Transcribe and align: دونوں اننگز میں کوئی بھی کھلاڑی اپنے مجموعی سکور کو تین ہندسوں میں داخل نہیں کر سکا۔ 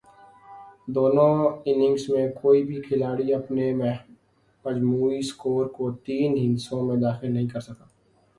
دونوں 0.95 1.33
اننگز 1.65 2.09
میں 2.09 2.27
کوئی 2.41 2.63
بھی 2.63 2.81
کھلاڑی 2.81 3.33
اپنے 3.33 3.65
مجموعی 4.65 5.21
سکور 5.21 5.65
کو 5.67 5.91
تین 6.05 6.37
ہندسوں 6.37 6.81
میں 6.87 6.97
داخل 7.01 7.31
نہیں 7.31 7.47
کر 7.47 7.59
سکا۔ 7.59 7.85